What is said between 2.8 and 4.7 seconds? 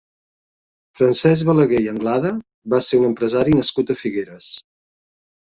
ser un empresari nascut a Figueres.